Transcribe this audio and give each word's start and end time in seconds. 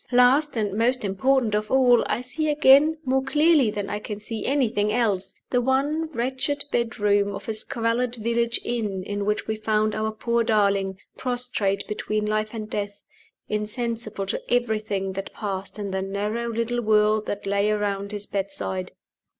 Last, 0.11 0.57
and 0.57 0.73
most 0.75 1.05
important 1.05 1.53
of 1.53 1.69
all, 1.69 2.03
I 2.07 2.21
see 2.21 2.49
again, 2.49 2.97
more 3.05 3.21
clearly 3.21 3.69
than 3.69 3.87
I 3.87 3.99
can 3.99 4.19
see 4.19 4.47
anything 4.47 4.91
else, 4.91 5.35
the 5.51 5.61
one 5.61 6.07
wretched 6.11 6.65
bedroom 6.71 7.35
of 7.35 7.47
a 7.47 7.53
squalid 7.53 8.15
village 8.15 8.59
inn 8.65 9.03
in 9.03 9.25
which 9.25 9.45
we 9.45 9.55
found 9.55 9.93
our 9.93 10.11
poor 10.11 10.43
darling, 10.43 10.97
prostrate 11.17 11.87
between 11.87 12.25
life 12.25 12.51
and 12.55 12.67
death, 12.67 13.03
insensible 13.47 14.25
to 14.25 14.41
everything 14.51 15.11
that 15.13 15.33
passed 15.33 15.77
in 15.77 15.91
the 15.91 16.01
narrow 16.01 16.49
little 16.49 16.81
world 16.81 17.27
that 17.27 17.45
lay 17.45 17.69
around 17.69 18.11
his 18.11 18.25
bedside. 18.25 18.93